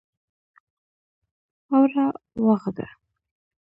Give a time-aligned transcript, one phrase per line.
[1.73, 2.05] اوړه
[2.43, 2.87] واغږه!